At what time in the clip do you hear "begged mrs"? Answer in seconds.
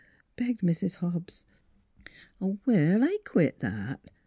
0.35-0.95